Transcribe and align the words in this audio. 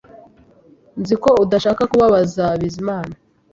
Nzi 1.01 1.15
ko 1.23 1.29
udashaka 1.43 1.83
kubabaza 1.91 2.45
Bizimana 2.59 3.13